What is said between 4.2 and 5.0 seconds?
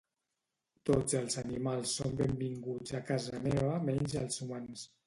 els humans